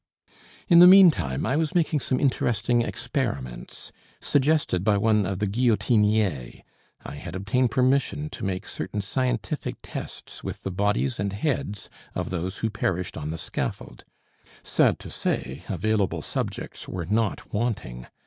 [0.67, 6.63] In the meantime I was making some interesting experiments suggested by one of the guillotiniers.
[7.05, 12.31] I had obtained permission to make certain scientific tests with the bodies and heads of
[12.31, 14.03] those who perished on the scaffold.
[14.63, 18.07] Sad to say, available subjects were not wanting.